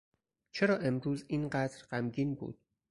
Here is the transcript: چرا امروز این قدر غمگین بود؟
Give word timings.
چرا 0.51 0.77
امروز 0.77 1.25
این 1.27 1.49
قدر 1.49 1.83
غمگین 1.91 2.35
بود؟ 2.35 2.59